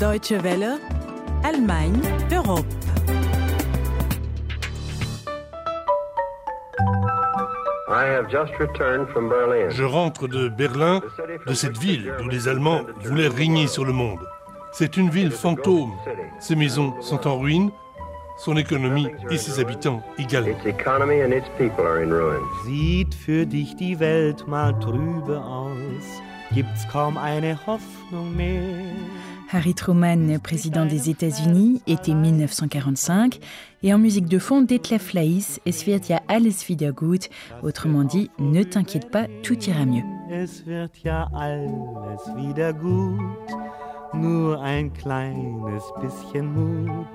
[0.00, 0.78] Deutsche Welle,
[1.44, 2.00] Allemagne,
[2.34, 2.64] Europe.
[9.68, 11.02] Je rentre de Berlin,
[11.46, 14.20] de cette ville où les Allemands voulaient régner sur le monde.
[14.72, 15.92] C'est une ville fantôme.
[16.38, 17.70] Ses maisons sont en ruine,
[18.38, 20.56] son économie et ses habitants également.
[22.64, 26.22] Sieht für dich die Welt mal trübe aus,
[26.54, 28.80] gibt's kaum eine Hoffnung mehr.
[29.52, 33.40] Harry Truman, président des États-Unis, était 1945,
[33.82, 37.28] et en musique de fond, Detlef Laïs, wird ja alles wieder gut,
[37.62, 40.04] autrement dit, ne t'inquiète pas, tout ira mieux.
[40.30, 40.92] Es wird
[41.34, 43.18] alles wieder gut,
[44.14, 47.06] nur ein kleines bisschen Mut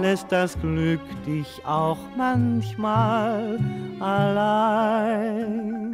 [0.00, 3.58] lässt das Glück dich auch manchmal
[4.00, 5.93] allein.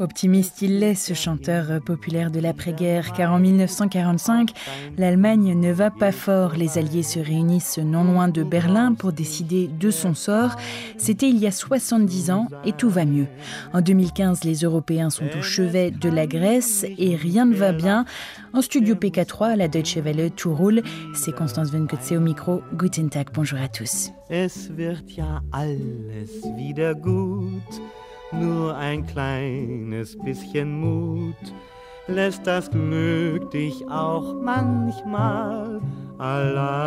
[0.00, 4.50] Optimiste, il laisse ce chanteur populaire de l'après-guerre, car en 1945,
[4.96, 6.54] l'Allemagne ne va pas fort.
[6.56, 10.56] Les Alliés se réunissent non loin de Berlin pour décider de son sort.
[10.96, 13.26] C'était il y a 70 ans et tout va mieux.
[13.74, 18.06] En 2015, les Européens sont au chevet de la Grèce et rien ne va bien.
[18.54, 20.82] En studio PK3, la Deutsche Welle, tout roule.
[21.14, 22.62] C'est Constance Venkotze au micro.
[22.72, 24.10] Guten Tag, bonjour à tous.
[24.30, 27.82] Es wird ja alles wieder gut.
[28.32, 31.34] Nur ein kleines bisschen Mut
[32.06, 35.80] lässt das Glück dich auch manchmal
[36.18, 36.79] allein.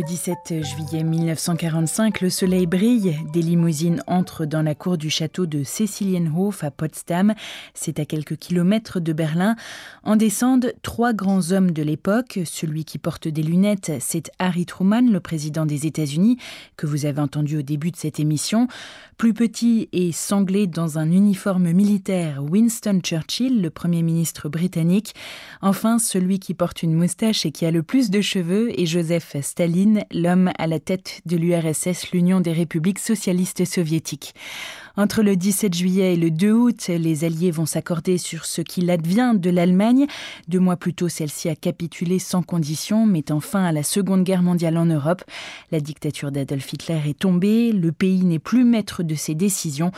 [0.00, 5.44] Le 17 juillet 1945, le soleil brille, des limousines entrent dans la cour du château
[5.44, 7.34] de Cecilienhof à Potsdam,
[7.74, 9.56] c'est à quelques kilomètres de Berlin.
[10.02, 12.40] En descendent trois grands hommes de l'époque.
[12.46, 16.38] Celui qui porte des lunettes, c'est Harry Truman, le président des États-Unis,
[16.78, 18.68] que vous avez entendu au début de cette émission.
[19.18, 25.14] Plus petit et sanglé dans un uniforme militaire, Winston Churchill, le premier ministre britannique.
[25.60, 29.36] Enfin, celui qui porte une moustache et qui a le plus de cheveux est Joseph
[29.42, 34.34] Staline l'homme à la tête de l'URSS, l'Union des républiques socialistes soviétiques.
[34.96, 38.90] Entre le 17 juillet et le 2 août, les Alliés vont s'accorder sur ce qu'il
[38.90, 40.06] advient de l'Allemagne.
[40.48, 44.42] Deux mois plus tôt, celle-ci a capitulé sans condition, mettant fin à la Seconde Guerre
[44.42, 45.22] mondiale en Europe.
[45.70, 49.92] La dictature d'Adolf Hitler est tombée, le pays n'est plus maître de ses décisions.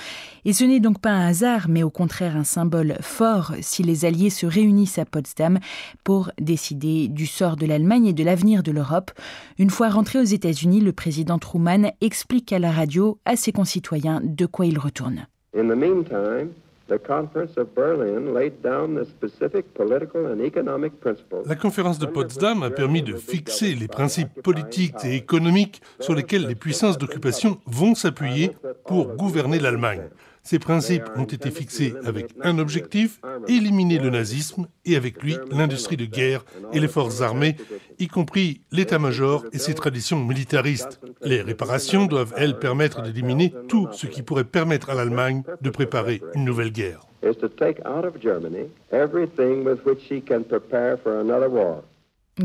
[0.45, 4.05] Et ce n'est donc pas un hasard, mais au contraire un symbole fort si les
[4.05, 5.59] Alliés se réunissent à Potsdam
[6.05, 9.11] pour décider du sort de l'Allemagne et de l'avenir de l'Europe.
[9.59, 14.21] Une fois rentré aux États-Unis, le président Truman explique à la radio à ses concitoyens
[14.23, 15.27] de quoi il retourne.
[15.55, 16.53] In the meantime,
[16.89, 21.47] the Conference of Berlin laid down the specific political and economic principles.
[21.47, 26.47] La conférence de Potsdam a permis de fixer les principes politiques et économiques sur lesquels
[26.47, 28.51] les puissances d'occupation vont s'appuyer
[28.87, 30.09] pour gouverner l'Allemagne.
[30.43, 35.97] Ces principes ont été fixés avec un objectif, éliminer le nazisme et avec lui l'industrie
[35.97, 37.57] de guerre et les forces armées,
[37.99, 41.01] y compris l'état-major et ses traditions militaristes.
[41.23, 46.21] Les réparations doivent, elles, permettre d'éliminer tout ce qui pourrait permettre à l'Allemagne de préparer
[46.35, 47.01] une nouvelle guerre.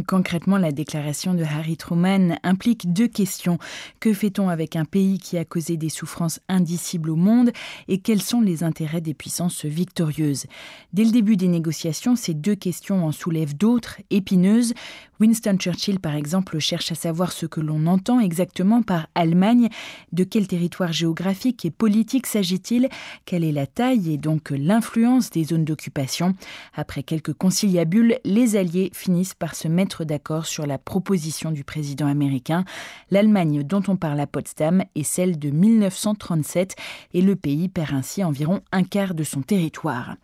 [0.06, 3.58] Concrètement, la déclaration de Harry Truman implique deux questions.
[4.02, 7.52] Que fait-on avec un pays qui a causé des souffrances indicibles au monde
[7.88, 10.46] et quels sont les intérêts des puissances victorieuses?
[10.92, 14.74] Dès le début des négociations, ces deux questions en soulèvent d'autres, épineuses.
[15.20, 19.70] Winston Churchill, par exemple, cherche à savoir ce que l'on entend exactement par Allemagne.
[20.12, 22.90] De quel territoire géographique et politique s'agit-il?
[23.26, 26.36] Quelle est la taille et donc l'influence des zones d'occupation?
[26.76, 32.08] Après quelques conciliabules, les Alliés finissent par se mettre d'accord sur la proposition du président
[32.08, 32.64] américain.
[33.10, 36.76] L'Allemagne dont on parle à Potsdam est celle de 1937
[37.14, 40.16] et le pays perd ainsi environ un quart de son territoire.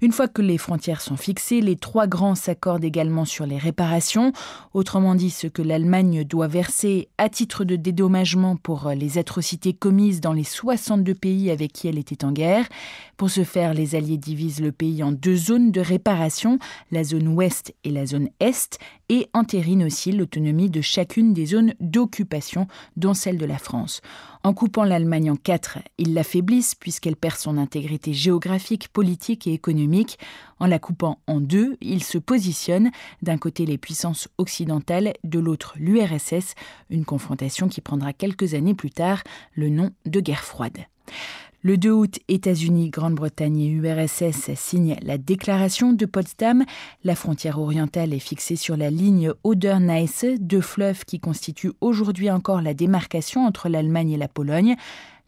[0.00, 4.31] Une fois que les frontières sont fixées, les trois grands s'accordent également sur les réparations
[4.74, 10.20] autrement dit ce que l'Allemagne doit verser à titre de dédommagement pour les atrocités commises
[10.20, 12.66] dans les 62 pays avec qui elle était en guerre.
[13.16, 16.58] Pour ce faire, les Alliés divisent le pays en deux zones de réparation,
[16.90, 21.74] la zone ouest et la zone est, et entérinent aussi l'autonomie de chacune des zones
[21.80, 24.00] d'occupation, dont celle de la France.
[24.44, 30.18] En coupant l'Allemagne en quatre, ils l'affaiblissent puisqu'elle perd son intégrité géographique, politique et économique.
[30.58, 32.90] En la coupant en deux, ils se positionnent
[33.22, 36.54] d'un côté les puissances occidentales, de l'autre l'URSS,
[36.90, 39.22] une confrontation qui prendra quelques années plus tard
[39.54, 40.86] le nom de guerre froide.
[41.64, 46.64] Le 2 août, États-Unis, Grande-Bretagne et URSS signent la déclaration de Potsdam.
[47.04, 52.62] La frontière orientale est fixée sur la ligne Oder-Neiße, deux fleuves qui constituent aujourd'hui encore
[52.62, 54.74] la démarcation entre l'Allemagne et la Pologne.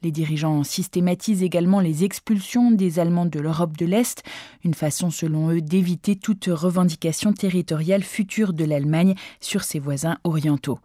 [0.04, 4.22] Les dirigeants systématisent également les expulsions des Allemands de l'Europe de l'Est,
[4.62, 10.78] une façon selon eux d'éviter toute revendication territoriale future de l'Allemagne sur ses voisins orientaux.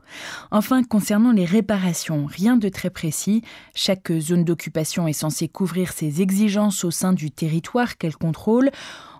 [0.52, 3.44] Enfin, concernant les réparations, rien de très précis.
[3.76, 8.72] Chaque zone d'occupation est censée couvrir ses exigences au sein du territoire qu'elle contrôle.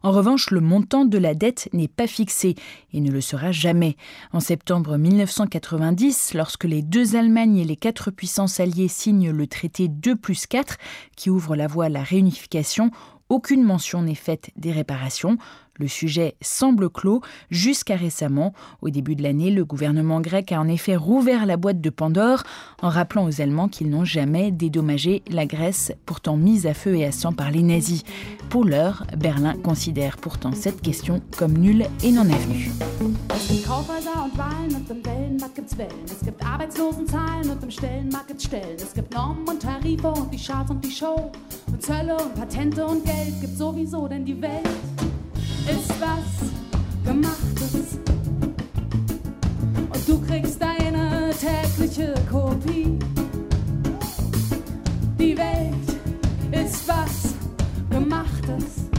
[0.04, 2.56] En revanche, le montant de la dette n'est pas fixé
[2.94, 3.98] et ne le sera jamais.
[4.32, 9.88] En septembre 1990, lorsque les deux Allemagnes et les quatre puissances alliées signent le traité
[9.88, 10.78] 2 plus 4
[11.16, 12.92] qui ouvre la voie à la réunification,
[13.30, 15.38] aucune mention n'est faite des réparations.
[15.80, 18.54] Le sujet semble clos jusqu'à récemment.
[18.82, 22.44] Au début de l'année, le gouvernement grec a en effet rouvert la boîte de Pandore
[22.82, 27.06] en rappelant aux Allemands qu'ils n'ont jamais dédommagé la Grèce, pourtant mise à feu et
[27.06, 28.04] à sang par les nazis.
[28.50, 32.72] Pour l'heure, Berlin considère pourtant cette question comme nulle et non avenue.
[45.68, 46.50] Ist was
[47.06, 47.98] Gemachtes.
[49.90, 52.98] Und du kriegst deine tägliche Kopie.
[55.18, 55.88] Die Welt
[56.52, 57.34] ist was
[57.90, 58.90] Gemachtes.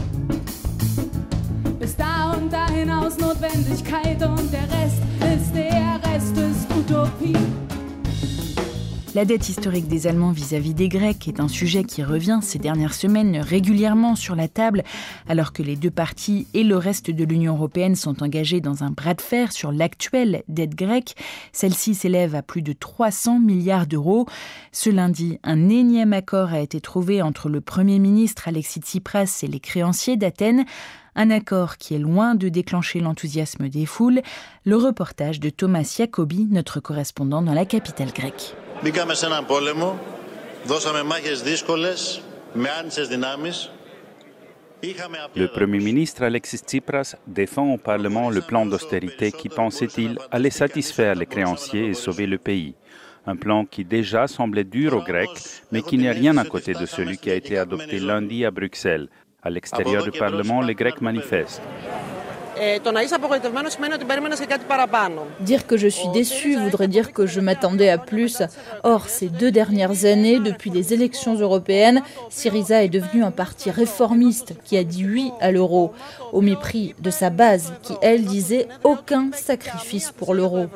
[1.79, 5.01] Bis da und dahin aus Notwendigkeit und der Rest
[5.33, 7.70] ist der Rest ist Utopie.
[9.13, 12.93] La dette historique des Allemands vis-à-vis des Grecs est un sujet qui revient ces dernières
[12.93, 14.83] semaines régulièrement sur la table,
[15.27, 18.89] alors que les deux parties et le reste de l'Union européenne sont engagés dans un
[18.89, 21.15] bras de fer sur l'actuelle dette grecque.
[21.51, 24.27] Celle-ci s'élève à plus de 300 milliards d'euros.
[24.71, 29.47] Ce lundi, un énième accord a été trouvé entre le Premier ministre Alexis Tsipras et
[29.47, 30.63] les créanciers d'Athènes.
[31.15, 34.21] Un accord qui est loin de déclencher l'enthousiasme des foules.
[34.63, 38.55] Le reportage de Thomas Jacobi, notre correspondant dans la capitale grecque.
[38.82, 39.98] Μπήκαμε σε έναν πόλεμο,
[40.64, 42.22] δώσαμε μάχες δύσκολες,
[42.52, 43.70] με άνισες δυνάμεις.
[45.34, 51.14] Le Premier ministre Alexis Tsipras défend au Parlement le plan d'austérité qui, pensait-il, allait satisfaire
[51.14, 52.74] les créanciers et sauver le pays.
[53.26, 55.40] Un plan qui déjà semblait dur aux Grecs,
[55.72, 59.08] mais qui n'est rien à côté de celui qui a été adopté lundi à Bruxelles.
[59.42, 61.62] À l'extérieur du Parlement, les Grecs manifestent.
[65.39, 68.43] Dire que je suis déçu voudrait dire que je m'attendais à plus.
[68.83, 74.53] Or, ces deux dernières années, depuis les élections européennes, Syriza est devenu un parti réformiste
[74.63, 75.93] qui a dit oui à l'euro,
[76.33, 80.67] au mépris de sa base qui, elle, disait aucun sacrifice pour l'euro.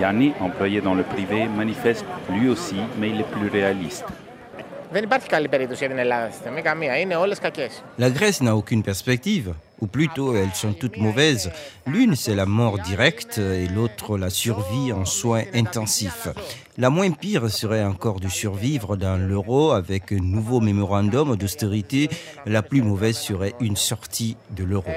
[0.00, 4.04] Yanni, employé dans le privé, manifeste lui aussi, mais il est plus réaliste.
[7.98, 11.50] La Grèce n'a aucune perspective, ou plutôt elles sont toutes mauvaises.
[11.86, 16.28] L'une c'est la mort directe et l'autre la survie en soins intensifs.
[16.78, 22.08] La moins pire serait encore de survivre dans l'euro avec un nouveau mémorandum d'austérité.
[22.44, 24.90] La plus mauvaise serait une sortie de l'euro.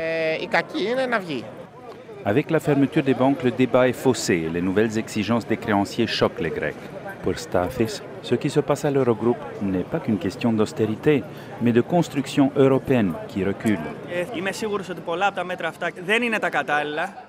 [2.26, 6.06] Avec la fermeture des banques, le débat est faussé et les nouvelles exigences des créanciers
[6.06, 6.76] choquent les Grecs.
[7.24, 11.24] Pour Stathis, ce qui se passe à l'Eurogroupe n'est pas qu'une question d'austérité,
[11.62, 13.80] mais de construction européenne qui recule.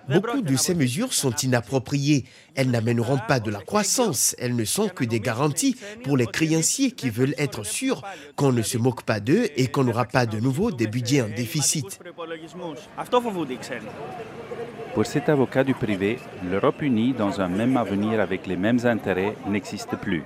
[0.09, 2.25] Beaucoup de ces mesures sont inappropriées.
[2.55, 4.35] Elles n'amèneront pas de la croissance.
[4.39, 8.03] Elles ne sont que des garanties pour les créanciers qui veulent être sûrs
[8.37, 11.29] qu'on ne se moque pas d'eux et qu'on n'aura pas de nouveau des budgets en
[11.29, 11.99] déficit.
[14.95, 16.19] Pour cet avocat du privé,
[16.51, 20.25] l'Europe unie dans un même avenir avec les mêmes intérêts n'existe plus.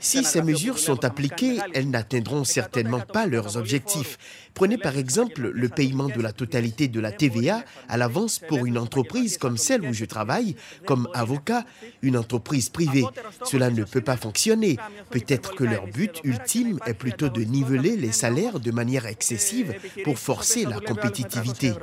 [0.00, 4.18] Si ces mesures sont appliquées, elles n'atteindront certainement pas leurs objectifs.
[4.54, 8.78] Prenez par exemple le paiement de la totalité de la TVA à l'avance pour une
[8.78, 11.64] entreprise comme celle où je travaille, comme avocat,
[12.02, 13.04] une entreprise privée.
[13.44, 14.76] Cela ne peut pas fonctionner.
[15.10, 20.18] Peut-être que leur but ultime est plutôt de niveler les salaires de manière excessive pour
[20.18, 21.74] forcer la compétitivité.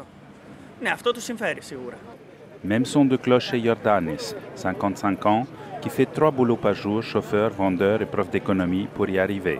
[2.63, 5.47] Même son de cloche chez Jordanis, 55 ans,
[5.81, 9.59] qui fait trois boulots par jour, chauffeur, vendeur et prof d'économie pour y arriver.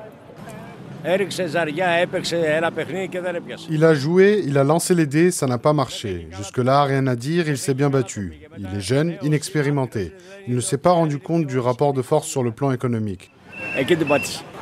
[3.70, 6.27] Il a joué, il a lancé les dés, ça n'a pas marché.
[6.38, 8.34] Jusque-là, rien à dire, il s'est bien battu.
[8.58, 10.12] Il est jeune, inexpérimenté.
[10.50, 13.32] Il ne s'est pas rendu compte du rapport de force sur le plan économique.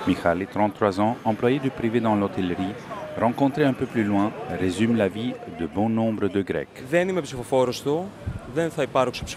[0.07, 2.73] Michali, 33 ans, employé du privé dans l'hôtellerie,
[3.19, 6.67] rencontré un peu plus loin, résume la vie de bon nombre de Grecs.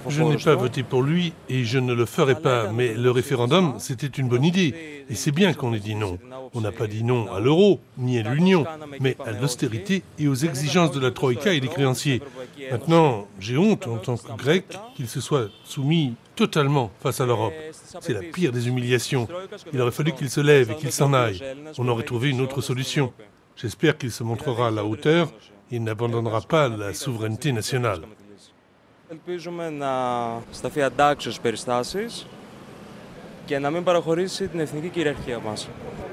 [0.08, 3.74] Je n'ai pas voté pour lui et je ne le ferai pas, mais le référendum,
[3.78, 5.04] c'était une bonne idée.
[5.08, 6.18] Et c'est bien qu'on ait dit non.
[6.54, 8.64] On n'a pas dit non à l'euro, ni à l'Union,
[9.00, 12.22] mais à l'austérité et aux exigences de la Troïka et des créanciers.
[12.70, 14.64] Maintenant, j'ai honte en tant que grec
[14.96, 17.52] qu'il se soit soumis totalement face à l'Europe.
[18.00, 19.28] C'est la pire des humiliations.
[19.72, 21.42] Il aurait fallu qu'il se lève et qu'il s'en aille.
[21.78, 23.12] On aurait trouvé une autre solution.
[23.60, 25.30] J'espère qu'il se montrera à la hauteur
[25.70, 28.00] et n'abandonnera pas la souveraineté nationale.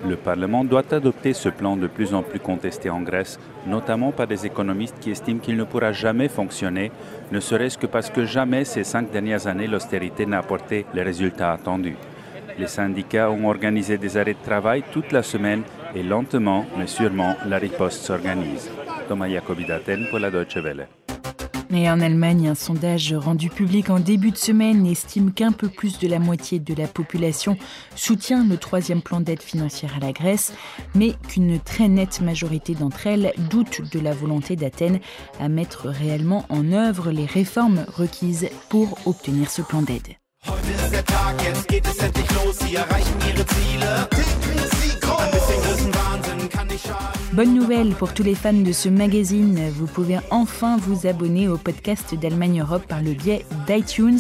[0.06, 4.28] Le Parlement doit adopter ce plan de plus en plus contesté en Grèce, notamment par
[4.28, 6.92] des économistes qui estiment qu'il ne pourra jamais fonctionner,
[7.32, 11.54] ne serait-ce que parce que jamais ces cinq dernières années l'austérité n'a apporté les résultats
[11.54, 11.96] attendus.
[12.60, 15.64] Les syndicats ont organisé des arrêts de travail toute la semaine
[15.96, 18.70] et lentement, mais sûrement, la riposte s'organise.
[19.08, 20.88] Thomas Jacobi d'Athènes pour la Deutsche Welle.
[21.74, 26.00] Et en Allemagne, un sondage rendu public en début de semaine estime qu'un peu plus
[26.00, 27.58] de la moitié de la population
[27.96, 30.54] soutient le troisième plan d'aide financière à la Grèce,
[30.96, 35.02] mais qu'une très nette majorité d'entre elles doutent de la volonté d'Athènes
[35.40, 40.16] à mettre réellement en œuvre les réformes requises pour obtenir ce plan d'aide.
[47.38, 51.58] Bonne nouvelle pour tous les fans de ce magazine, vous pouvez enfin vous abonner au
[51.58, 54.18] podcast d'Allemagne Europe par le biais d'iTunes.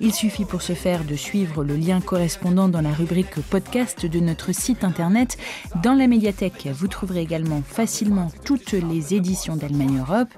[0.00, 4.20] Il suffit pour ce faire de suivre le lien correspondant dans la rubrique podcast de
[4.20, 5.38] notre site internet.
[5.82, 10.28] Dans la médiathèque, vous trouverez également facilement toutes les éditions d'Allemagne Europe.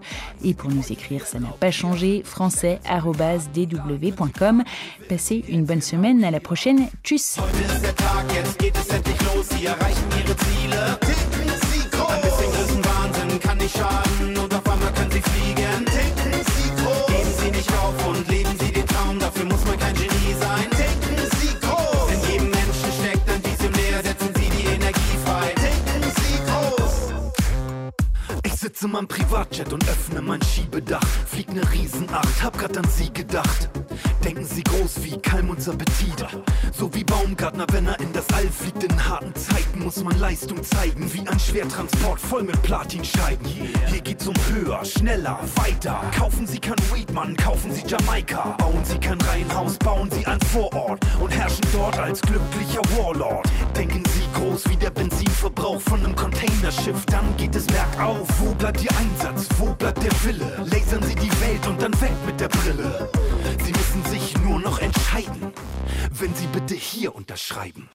[0.45, 4.62] Et pour nous écrire, ça n'a pas changé, français.dw.com.
[5.09, 7.38] Passez une bonne semaine, à la prochaine, tchuss
[13.40, 15.87] kann nicht schaden und auf einmal können sie fliegen.
[15.90, 17.12] Sie.
[17.12, 20.69] Geben Sie nicht auf und leben Sie den Traum, dafür muss man kein Genie sein.
[21.40, 22.14] Sie.
[22.14, 25.54] In jedem Menschen steckt ein Visionär, setzen Sie die Energie frei.
[25.57, 25.71] Sie.
[28.45, 31.07] Ich sitze in meinem Privatjet und öffne mein Schiebedach.
[31.26, 33.71] Flieg ne Riesenacht, hab grad an Sie gedacht.
[34.25, 36.27] Denken Sie groß wie Kalmunds Appetit.
[36.77, 38.85] So wie Baumgartner, wenn er in das All fliegt.
[38.85, 41.12] In harten Zeiten muss man Leistung zeigen.
[41.12, 43.47] Wie ein Schwertransport voll mit Platinscheiben.
[43.47, 46.03] Hier geht's um höher, schneller, weiter.
[46.17, 48.57] Kaufen Sie kein Weedmann, kaufen Sie Jamaika.
[48.59, 51.00] Bauen Sie kein Reihenhaus, bauen Sie ein Vorort.
[51.21, 53.49] Und herrschen dort als glücklicher Warlord.
[53.77, 57.07] Denken Sie groß wie der Benzinverbrauch von einem Containerschiff.
[57.07, 58.29] Dann geht es bergauf.
[58.39, 59.49] Wo bleibt Ihr Einsatz?
[59.59, 60.65] Wo bleibt der Wille?
[60.65, 63.09] Lasern Sie die Welt und dann weg mit der Brille.
[63.65, 64.10] Sie müssen
[64.71, 65.53] noch entscheiden,
[66.12, 67.91] wenn Sie bitte hier unterschreiben.